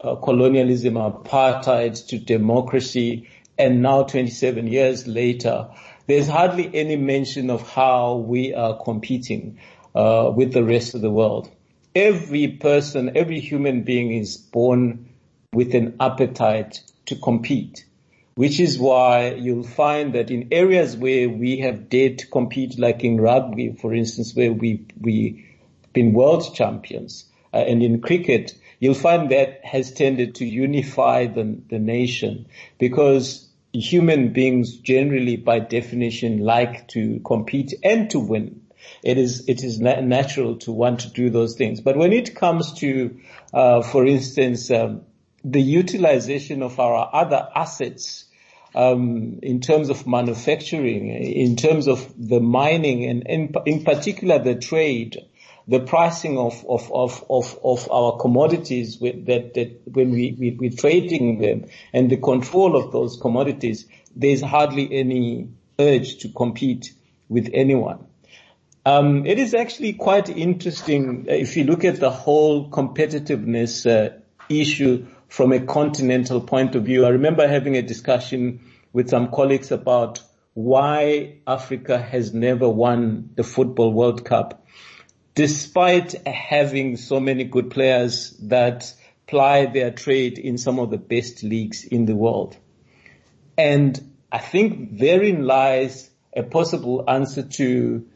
[0.00, 3.28] uh, colonialism, apartheid to democracy,
[3.58, 5.68] and now 27 years later,
[6.06, 9.58] there's hardly any mention of how we are competing
[9.94, 11.50] uh, with the rest of the world.
[11.94, 15.08] Every person, every human being is born
[15.54, 17.86] with an appetite to compete,
[18.34, 23.02] which is why you'll find that in areas where we have dared to compete, like
[23.02, 25.42] in rugby, for instance, where we we've
[25.94, 27.24] been world champions.
[27.54, 32.46] Uh, and in cricket, you'll find that has tended to unify the, the nation
[32.78, 38.62] because human beings generally by definition like to compete and to win.
[39.02, 41.80] It is, it is na- natural to want to do those things.
[41.80, 43.18] But when it comes to,
[43.52, 45.02] uh, for instance, um,
[45.44, 48.24] the utilization of our other assets,
[48.74, 54.54] um, in terms of manufacturing, in terms of the mining, and in, in particular the
[54.54, 55.16] trade,
[55.68, 60.56] the pricing of, of, of, of, of our commodities with, that, that when we, we,
[60.58, 65.48] we're trading them and the control of those commodities, there's hardly any
[65.78, 66.92] urge to compete
[67.28, 68.06] with anyone.
[68.84, 74.16] Um, it is actually quite interesting uh, if you look at the whole competitiveness uh,
[74.48, 77.04] issue from a continental point of view.
[77.04, 78.60] I remember having a discussion
[78.92, 80.22] with some colleagues about
[80.54, 84.64] why Africa has never won the football World Cup
[85.36, 88.92] despite having so many good players that
[89.26, 92.56] ply their trade in some of the best leagues in the world.
[93.56, 98.06] And I think therein lies a possible answer to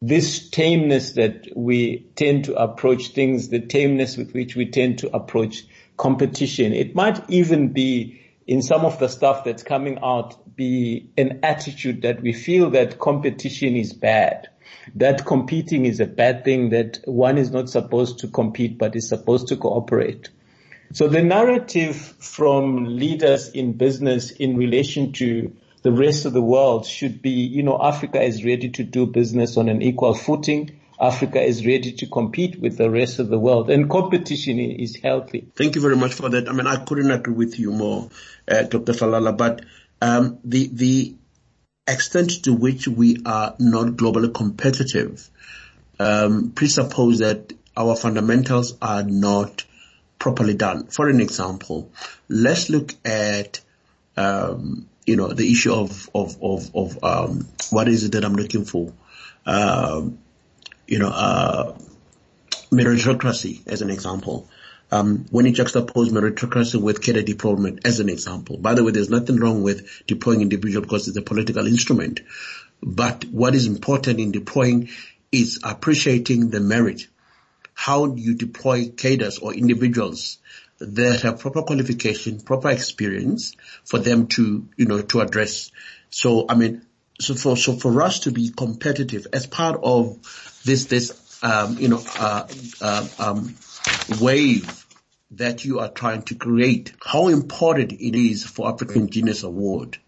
[0.00, 5.14] this tameness that we tend to approach things, the tameness with which we tend to
[5.14, 5.64] approach
[5.98, 6.72] competition.
[6.72, 12.02] It might even be in some of the stuff that's coming out be an attitude
[12.02, 14.48] that we feel that competition is bad
[14.94, 19.08] that competing is a bad thing, that one is not supposed to compete, but is
[19.08, 20.28] supposed to cooperate.
[20.92, 26.84] So the narrative from leaders in business in relation to the rest of the world
[26.84, 30.80] should be, you know, Africa is ready to do business on an equal footing.
[31.00, 35.46] Africa is ready to compete with the rest of the world and competition is healthy.
[35.56, 36.48] Thank you very much for that.
[36.48, 38.10] I mean, I couldn't agree with you more,
[38.46, 38.92] uh, Dr.
[38.92, 39.64] Falala, but
[40.02, 41.14] um, the, the
[41.90, 45.28] extent to which we are not globally competitive
[46.00, 49.64] um, presuppose that our fundamentals are not
[50.18, 50.86] properly done.
[50.86, 51.90] For an example,
[52.28, 53.60] let's look at
[54.16, 58.34] um, you know the issue of of of, of um, what is it that I'm
[58.34, 58.92] looking for?
[59.46, 60.18] Um,
[60.86, 61.78] you know, uh,
[62.70, 64.48] meritocracy as an example
[64.90, 68.56] um, when you juxtapose meritocracy with cadre deployment as an example.
[68.56, 72.20] By the way, there's nothing wrong with deploying individual because it's a political instrument.
[72.82, 74.88] But what is important in deploying
[75.30, 77.06] is appreciating the merit.
[77.74, 80.38] How you deploy cadres or individuals
[80.80, 85.70] that have proper qualification, proper experience for them to, you know, to address.
[86.10, 86.82] So, I mean,
[87.20, 90.16] so for so for us to be competitive as part of
[90.64, 92.46] this this um, you know uh,
[92.80, 93.54] uh, um,
[94.20, 94.79] wave
[95.32, 99.98] that you are trying to create, how important it is for African Genius Award,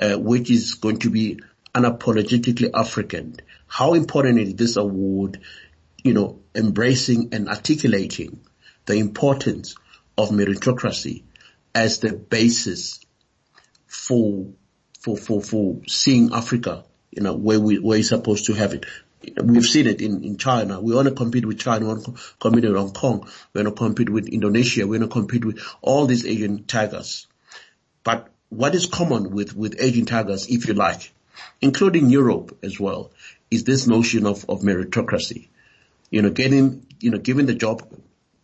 [0.00, 1.40] uh, which is going to be
[1.74, 3.36] unapologetically African.
[3.66, 5.40] How important is this award,
[6.02, 8.40] you know, embracing and articulating
[8.86, 9.76] the importance
[10.16, 11.24] of meritocracy
[11.74, 13.00] as the basis
[13.86, 14.46] for
[15.00, 18.86] for for for seeing Africa, you know, where we where we're supposed to have it.
[19.42, 20.80] We've seen it in, in China.
[20.80, 21.86] We want to compete with China.
[21.86, 23.28] We want to compete with Hong Kong.
[23.52, 24.86] We want to compete with Indonesia.
[24.86, 27.26] We want to compete with all these Asian tigers.
[28.04, 31.12] But what is common with, with Asian tigers, if you like,
[31.60, 33.10] including Europe as well,
[33.50, 35.48] is this notion of, of meritocracy.
[36.10, 37.82] You know, getting, you know, giving the job,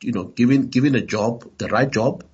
[0.01, 2.25] you know, giving, giving the job, the right job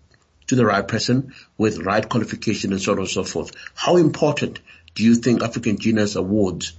[0.47, 3.53] to the right person with right qualification and so on and so forth.
[3.75, 4.61] How important
[4.95, 6.73] do you think African Genius Awards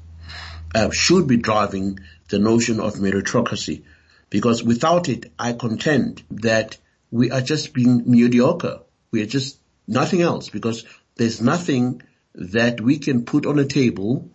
[0.76, 2.00] uh, should be driving
[2.30, 3.84] the notion of meritocracy?
[4.30, 6.78] Because without it, I contend that
[7.12, 8.82] we are just being mediocre.
[9.12, 9.58] We are just
[9.88, 12.02] nothing else because there's nothing
[12.36, 14.30] that we can put on the table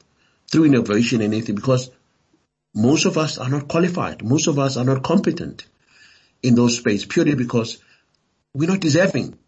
[0.51, 1.91] through innovation and anything because
[2.74, 4.24] most of us are not qualified.
[4.24, 5.64] Most of us are not competent
[6.43, 7.78] in those spaces purely because
[8.53, 9.39] we're not deserving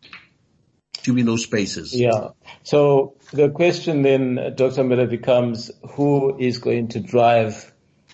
[1.15, 1.95] those spaces.
[1.95, 2.29] Yeah.
[2.63, 4.85] So the question then, Dr.
[4.85, 7.73] Mbele, becomes who is going to drive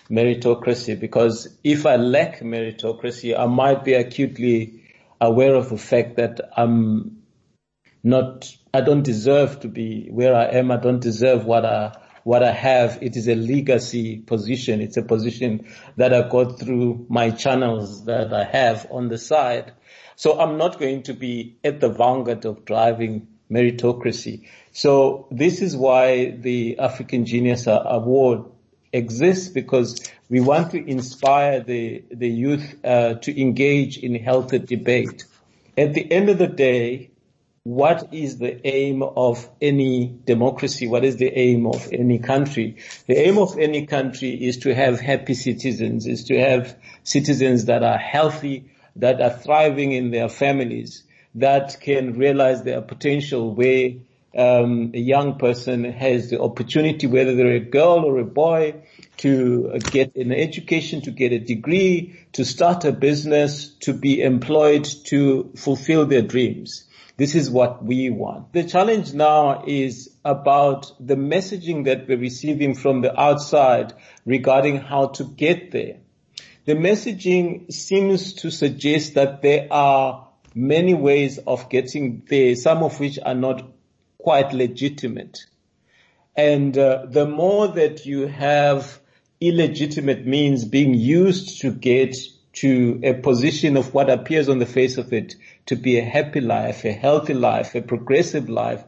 [0.09, 0.99] meritocracy?
[0.99, 4.83] Because if I lack meritocracy, I might be acutely
[5.19, 7.23] aware of the fact that I'm
[8.03, 10.71] not, I don't deserve to be where I am.
[10.71, 11.93] I don't deserve what I,
[12.23, 12.99] what I have.
[13.01, 14.81] It is a legacy position.
[14.81, 15.67] It's a position
[15.97, 19.73] that I got through my channels that I have on the side.
[20.15, 24.47] So I'm not going to be at the vanguard of driving meritocracy.
[24.71, 28.45] So this is why the African Genius Award
[28.91, 35.25] exists because we want to inspire the, the youth uh, to engage in healthy debate.
[35.77, 37.09] At the end of the day,
[37.63, 40.85] what is the aim of any democracy?
[40.85, 42.75] What is the aim of any country?
[43.07, 47.81] The aim of any country is to have happy citizens, is to have citizens that
[47.81, 51.03] are healthy, that are thriving in their families,
[51.35, 53.91] that can realize their potential where
[54.37, 58.83] um, a young person has the opportunity, whether they're a girl or a boy,
[59.17, 64.83] to get an education, to get a degree, to start a business, to be employed,
[65.05, 66.89] to fulfill their dreams.
[67.15, 68.53] This is what we want.
[68.53, 73.93] The challenge now is about the messaging that we're receiving from the outside
[74.25, 75.97] regarding how to get there.
[76.65, 82.99] The messaging seems to suggest that there are many ways of getting there, some of
[82.99, 83.69] which are not
[84.17, 85.45] quite legitimate.
[86.35, 88.99] And uh, the more that you have
[89.39, 92.15] illegitimate means being used to get
[92.53, 95.35] to a position of what appears on the face of it
[95.65, 98.83] to be a happy life, a healthy life, a progressive life,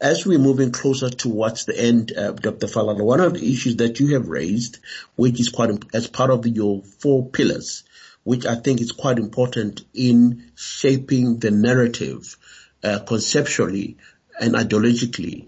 [0.00, 2.66] as we're moving closer towards the end, uh, Dr.
[2.66, 4.78] Falala, one of the issues that you have raised,
[5.16, 7.84] which is quite as part of your four pillars,
[8.24, 12.36] which I think is quite important in shaping the narrative
[12.82, 13.98] uh, conceptually
[14.40, 15.46] and ideologically,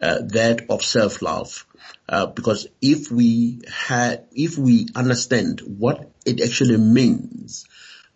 [0.00, 1.64] uh, that of self-love.
[2.08, 7.66] Uh, because if we had, if we understand what it actually means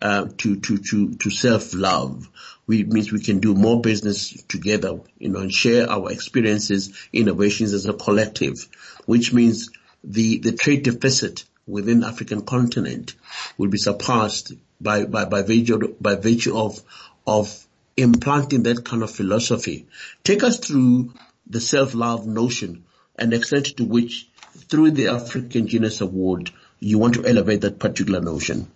[0.01, 2.29] uh, to to to to self-love,
[2.67, 7.73] we means we can do more business together, you know, and share our experiences, innovations
[7.73, 8.67] as a collective,
[9.05, 9.69] which means
[10.03, 13.15] the the trade deficit within African continent
[13.57, 16.81] will be surpassed by, by, by virtue, by virtue of,
[17.25, 19.87] of implanting that kind of philosophy.
[20.23, 21.13] Take us through
[21.47, 22.83] the self-love notion
[23.15, 24.29] and extent to which
[24.69, 28.71] through the African Genius Award, you want to elevate that particular notion.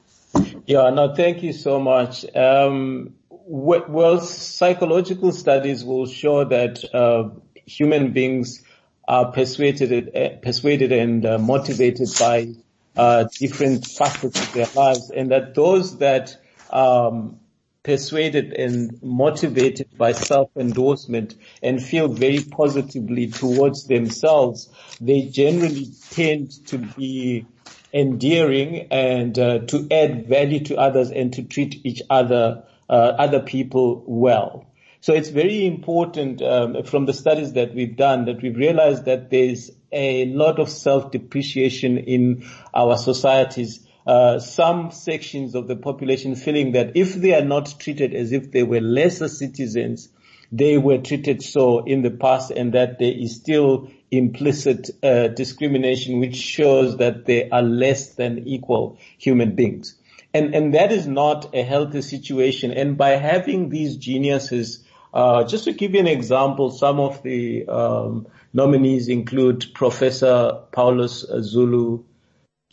[0.65, 2.25] Yeah, no, thank you so much.
[2.35, 7.29] Um, well, psychological studies will show that uh,
[7.65, 8.63] human beings
[9.07, 12.53] are persuaded, persuaded and uh, motivated by
[12.97, 16.37] uh, different facets of their lives, and that those that
[16.71, 17.39] um,
[17.83, 24.69] persuaded and motivated by self-endorsement and feel very positively towards themselves,
[24.99, 27.45] they generally tend to be
[27.93, 33.39] endearing and uh, to add value to others and to treat each other, uh, other
[33.39, 34.65] people well.
[34.99, 39.29] So it's very important um, from the studies that we've done that we've realized that
[39.29, 43.85] there's a lot of self-depreciation in our societies.
[44.05, 48.51] Uh, some sections of the population feeling that if they are not treated as if
[48.51, 50.09] they were lesser citizens,
[50.51, 56.19] they were treated so in the past and that there is still implicit uh, discrimination
[56.19, 59.95] which shows that they are less than equal human beings.
[60.33, 62.71] And, and that is not a healthy situation.
[62.71, 67.67] And by having these geniuses, uh, just to give you an example, some of the
[67.67, 68.27] um,
[68.57, 72.03] nominees include Professor Paulus Zulu,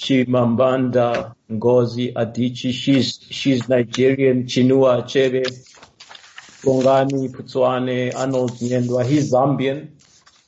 [0.00, 2.72] Chimamanda Ngozi Adichie.
[2.72, 4.44] She's she's Nigerian.
[4.44, 5.44] Chinua Achebe,
[6.62, 9.04] Bongani Putsoane, Arnold Nyendwa.
[9.04, 9.90] He's Zambian.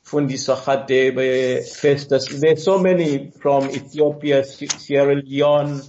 [0.07, 2.29] Fundisa Radebe, Festus.
[2.41, 5.83] There's so many from Ethiopia, Sierra Leone,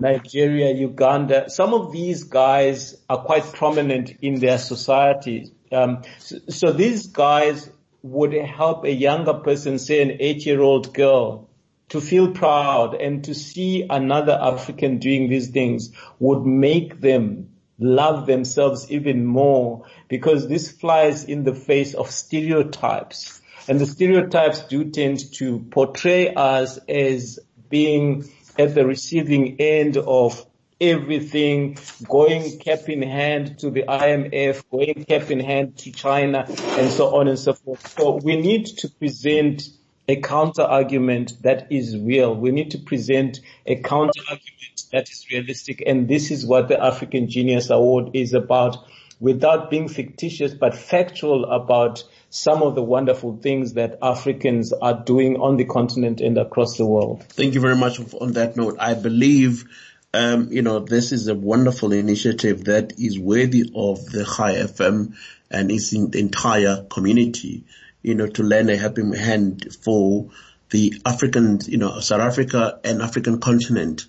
[0.00, 1.50] Nigeria, Uganda.
[1.50, 5.52] Some of these guys are quite prominent in their societies.
[5.70, 7.68] Um, so, so these guys
[8.10, 11.48] would help a younger person, say an eight-year-old girl,
[11.88, 18.26] to feel proud and to see another African doing these things would make them love
[18.26, 23.40] themselves even more because this flies in the face of stereotypes.
[23.68, 27.38] And the stereotypes do tend to portray us as
[27.68, 28.24] being
[28.58, 30.44] at the receiving end of
[30.80, 36.90] everything, going cap in hand to the IMF, going cap in hand to China, and
[36.90, 37.86] so on and so forth.
[37.98, 39.68] So we need to present
[40.08, 42.34] a counter argument that is real.
[42.34, 46.82] We need to present a counter argument that is realistic, and this is what the
[46.82, 48.76] African Genius Award is about,
[49.18, 55.36] without being fictitious but factual about some of the wonderful things that Africans are doing
[55.36, 57.24] on the continent and across the world.
[57.30, 58.76] Thank you very much on that note.
[58.78, 59.64] I believe
[60.16, 65.14] um, you know, this is a wonderful initiative that is worthy of the Chai FM
[65.50, 67.64] and its entire community,
[68.02, 70.30] you know, to lend a helping hand for
[70.70, 74.06] the African, you know, South Africa and African continent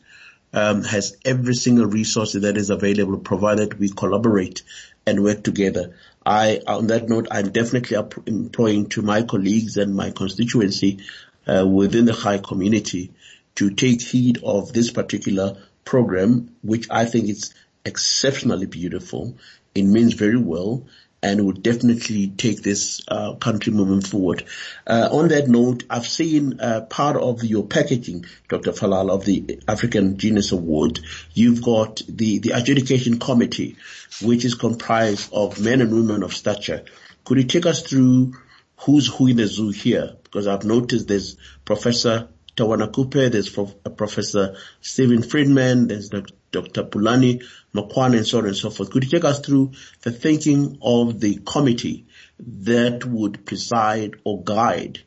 [0.53, 4.64] um, has every single resource that is available provided we collaborate
[5.05, 5.93] and work together.
[6.26, 7.97] I, on that note, I'm definitely
[8.28, 10.99] employing to my colleagues and my constituency
[11.45, 13.12] uh, within the Chai community
[13.55, 15.58] to take heed of this particular
[15.88, 17.54] program, which I think is
[17.86, 19.38] exceptionally beautiful.
[19.74, 20.86] It means very well
[21.24, 24.44] and will definitely take this uh, country moving forward.
[24.86, 28.74] Uh, on that note, I've seen uh, part of your packaging, Dr.
[28.74, 31.00] Falal, of the African Genius Award.
[31.34, 33.78] You've got the, the adjudication committee,
[34.22, 36.84] which is comprised of men and women of stature.
[37.24, 38.34] Could you take us through
[38.82, 40.18] who's who in the zoo here?
[40.24, 42.28] Because I've noticed there's Professor
[42.58, 46.84] Tawana Kupe, there's Professor Stephen Friedman, there's Dr.
[46.84, 47.43] Pulani
[47.74, 48.89] Makwane, and so on and so forth.
[48.89, 52.08] Could you take us through the thinking of the committee
[52.39, 55.01] that would preside or guide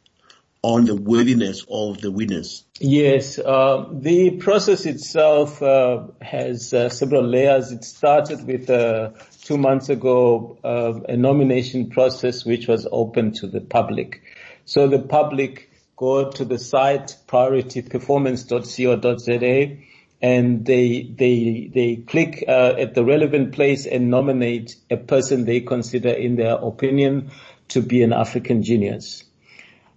[0.62, 2.64] on the worthiness of the winners?
[2.78, 7.72] Yes, uh, the process itself uh, has uh, several layers.
[7.72, 9.10] It started with uh,
[9.42, 14.22] two months ago uh, a nomination process which was open to the public.
[14.66, 15.69] So the public
[16.00, 19.76] go to the site priorityperformance.co.za
[20.22, 25.60] and they they they click uh, at the relevant place and nominate a person they
[25.60, 27.30] consider in their opinion
[27.68, 29.24] to be an African genius.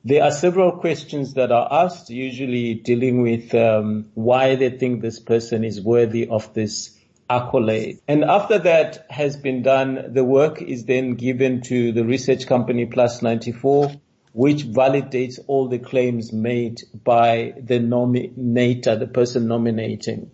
[0.04, 5.22] There are several questions that are asked, usually dealing with um, why they think this
[5.22, 6.99] person is worthy of this
[7.30, 8.01] accolade.
[8.10, 12.86] And after that has been done, the work is then given to the research company
[12.86, 13.93] Plus 94,
[14.34, 20.32] which validates all the claims made by the nominator, the person nominating.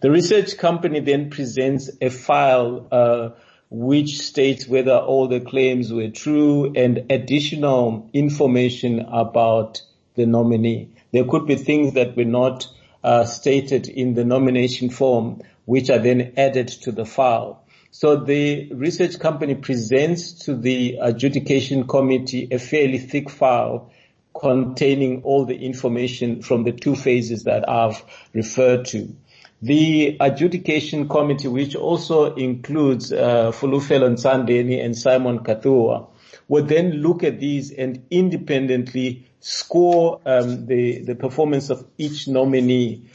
[0.00, 3.30] The research company then presents a file uh,
[3.70, 9.82] which states whether all the claims were true and additional information about
[10.14, 10.90] the nominee.
[11.12, 12.68] There could be things that were not
[13.02, 17.64] uh, stated in the nomination form, which are then added to the file.
[17.90, 23.90] So the research company presents to the adjudication committee a fairly thick file
[24.38, 29.14] containing all the information from the two phases that I've referred to.
[29.62, 36.08] The adjudication committee, which also includes uh, Fulufelo Nsandeni and Simon Kathua,
[36.48, 43.08] would then look at these and independently score um, the the performance of each nominee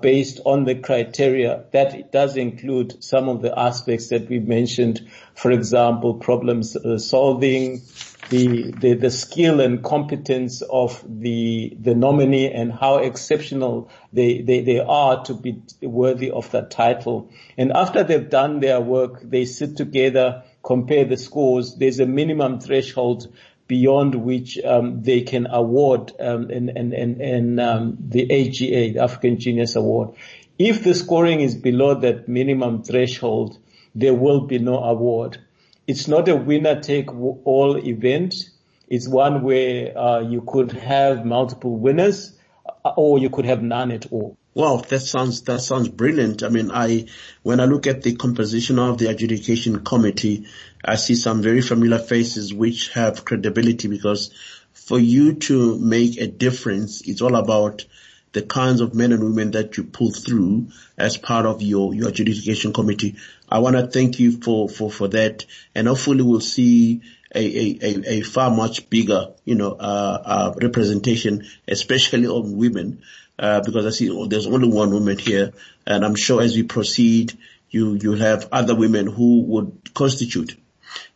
[0.00, 1.64] based on the criteria.
[1.72, 5.00] That does include some of the aspects that we mentioned,
[5.34, 7.82] for example, problems uh, solving,
[8.28, 14.62] the, the, the skill and competence of the, the nominee and how exceptional they, they,
[14.62, 17.30] they are to be worthy of that title.
[17.58, 21.76] And after they've done their work, they sit together, compare the scores.
[21.76, 23.32] There's a minimum threshold
[23.66, 29.02] beyond which um, they can award um, and, and, and, and um, the AGA, the
[29.02, 30.14] African Genius Award.
[30.58, 33.58] If the scoring is below that minimum threshold,
[33.94, 35.38] there will be no award
[35.86, 38.50] it's not a winner take all event.
[38.88, 42.36] It's one where uh, you could have multiple winners
[42.84, 44.36] uh, or you could have none at all.
[44.54, 46.42] Wow, that sounds that sounds brilliant.
[46.42, 47.06] I mean, I
[47.42, 50.46] when I look at the composition of the adjudication committee,
[50.86, 54.30] I see some very familiar faces which have credibility because
[54.72, 57.84] for you to make a difference, it's all about
[58.32, 62.10] the kinds of men and women that you pull through as part of your, your
[62.10, 63.16] adjudication committee.
[63.48, 65.44] I want to thank you for, for, for that.
[65.74, 67.00] And hopefully we'll see
[67.34, 73.02] a, a, a, far much bigger, you know, uh, uh, representation, especially on women,
[73.38, 75.52] uh, because I see oh, there's only one woman here.
[75.84, 77.36] And I'm sure as we proceed,
[77.70, 80.56] you, you have other women who would constitute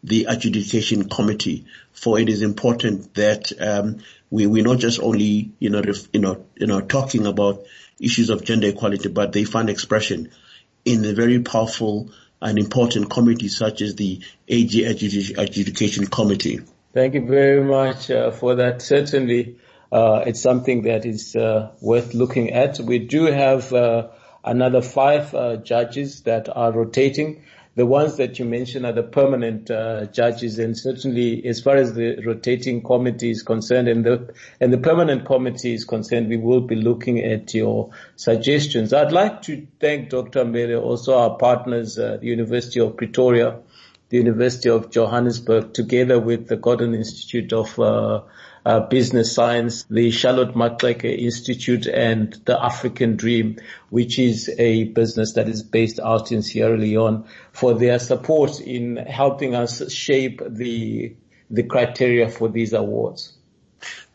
[0.02, 1.66] the adjudication committee.
[1.92, 3.98] For it is important that um,
[4.30, 7.64] we we're not just only you know ref, you know you know talking about
[8.00, 10.30] issues of gender equality, but they find expression
[10.84, 12.10] in a very powerful
[12.42, 16.60] and important committee such as the AG Adjudication Committee.
[16.92, 18.82] Thank you very much uh, for that.
[18.82, 19.56] Certainly,
[19.92, 22.80] uh, it's something that is uh, worth looking at.
[22.80, 24.08] We do have uh,
[24.42, 27.44] another five uh, judges that are rotating.
[27.76, 31.94] The ones that you mentioned are the permanent uh, judges, and certainly, as far as
[31.94, 36.62] the rotating committee is concerned, and the and the permanent committee is concerned, we will
[36.62, 38.92] be looking at your suggestions.
[38.92, 40.44] I'd like to thank Dr.
[40.44, 43.60] Mbele, also our partners, uh, the University of Pretoria,
[44.08, 48.22] the University of Johannesburg, together with the Gordon Institute of uh,
[48.64, 53.56] uh, business science, the Charlotte Maxeke Institute and the African Dream,
[53.88, 58.96] which is a business that is based out in Sierra Leone for their support in
[58.96, 61.14] helping us shape the,
[61.50, 63.32] the criteria for these awards.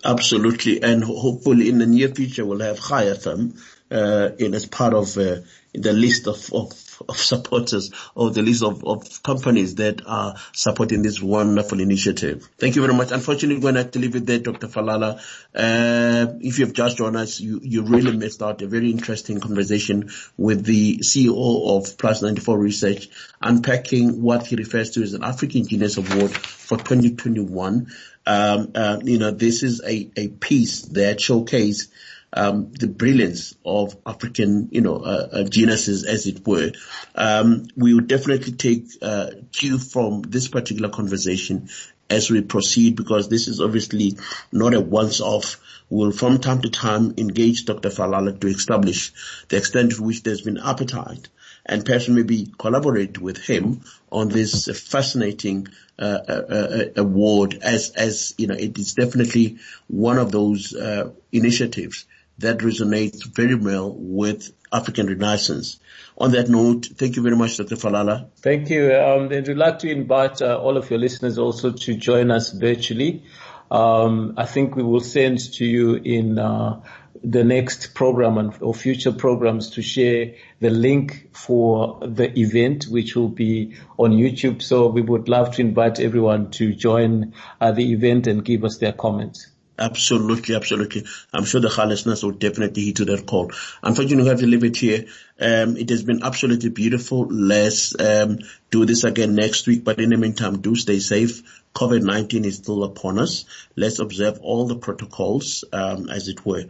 [0.04, 0.84] Absolutely.
[0.84, 5.18] And hopefully in the near future we'll have Chai FM, uh, in as part of,
[5.18, 5.38] uh,
[5.74, 6.72] the list of, of
[7.08, 12.48] of supporters or the list of, of companies that are supporting this wonderful initiative.
[12.58, 13.12] Thank you very much.
[13.12, 14.68] Unfortunately, we're going to have to leave it there, Dr.
[14.68, 15.20] Falala.
[15.54, 19.40] Uh, if you have just joined us, you, you really missed out a very interesting
[19.40, 23.10] conversation with the CEO of Plus 94 Research,
[23.42, 27.88] unpacking what he refers to as an African Genius Award for 2021.
[28.28, 31.90] Um, uh, you know, this is a, a piece that showcase
[32.36, 36.72] um, the brilliance of African, you know, uh, uh, as it were.
[37.16, 41.70] Um, we will definitely take uh, cue from this particular conversation
[42.10, 44.18] as we proceed because this is obviously
[44.52, 45.58] not a once-off.
[45.90, 47.90] We'll from time to time engage Dr.
[47.90, 49.14] Falala to establish
[49.48, 51.30] the extent to which there's been appetite
[51.66, 53.82] and perhaps maybe collaborate with him
[54.12, 55.68] on this fascinating
[55.98, 59.58] uh, uh, uh, award as as you know it is definitely
[59.88, 62.06] one of those uh, initiatives
[62.40, 65.80] that resonates very well with African Renaissance.
[66.18, 67.76] On that note, thank you very much, Dr.
[67.76, 68.30] Falala.
[68.38, 68.94] Thank you.
[68.94, 72.52] Um, and we'd like to invite uh, all of your listeners also to join us
[72.52, 73.24] virtually.
[73.72, 76.82] Um, I think we will send to you in uh,
[77.24, 83.16] the next program and, or future programs to share the link for the event, which
[83.16, 84.62] will be on YouTube.
[84.62, 88.78] So we would love to invite everyone to join uh, the event and give us
[88.78, 89.48] their comments.
[89.78, 91.04] Absolutely, absolutely.
[91.34, 93.52] I'm sure the listeners will definitely heed to that call.
[93.84, 95.06] Unfortunately, we have to leave it here.
[95.40, 97.28] Um, it has been absolutely beautiful.
[97.28, 98.40] Let's um,
[98.72, 99.84] do this again next week.
[99.84, 101.42] But in the meantime, do stay safe.
[101.74, 103.44] COVID-19 is still upon us.
[103.76, 106.66] Let's observe all the protocols, um, as it were.